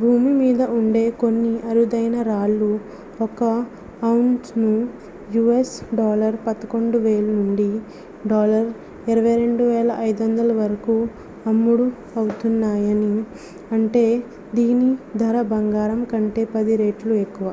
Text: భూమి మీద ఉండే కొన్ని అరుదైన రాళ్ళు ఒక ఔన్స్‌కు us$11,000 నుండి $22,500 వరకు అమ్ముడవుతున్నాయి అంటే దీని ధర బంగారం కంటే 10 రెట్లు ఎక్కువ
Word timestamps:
భూమి 0.00 0.38
మీద 0.38 0.62
ఉండే 0.72 1.10
కొన్ని 1.20 1.60
అరుదైన 1.68 2.22
రాళ్ళు 2.22 2.80
ఒక 3.20 3.64
ఔన్స్‌కు 4.08 4.72
us$11,000 5.54 7.30
నుండి 7.30 7.70
$22,500 8.26 10.60
వరకు 10.60 11.08
అమ్ముడవుతున్నాయి 11.46 12.94
అంటే 13.72 14.22
దీని 14.54 14.98
ధర 15.18 15.42
బంగారం 15.52 16.06
కంటే 16.12 16.44
10 16.54 16.76
రెట్లు 16.84 17.14
ఎక్కువ 17.24 17.53